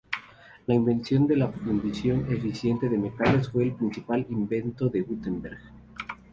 La 0.65 0.73
invención 0.73 1.27
de 1.27 1.35
la 1.35 1.47
fundición 1.49 2.25
eficiente 2.33 2.89
de 2.89 2.97
metales 2.97 3.49
fue 3.49 3.65
el 3.65 3.73
principal 3.75 4.25
invento 4.31 4.89
de 4.89 5.01
Gutenberg. 5.01 5.59